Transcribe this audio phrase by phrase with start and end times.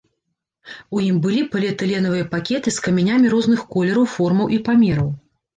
[0.97, 5.17] У ім былі поліэтыленавыя пакеты з камянямі розных колераў, формаў і памераў.